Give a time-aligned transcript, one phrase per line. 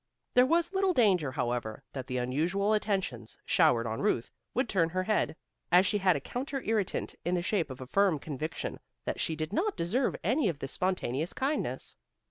[0.33, 5.03] There was little danger however, that the unusual attentions showered on Ruth would turn her
[5.03, 5.35] head,
[5.71, 9.35] as she had a counter irritant in the shape of a firm conviction that she
[9.35, 11.95] did not deserve any of this spontaneous kindness.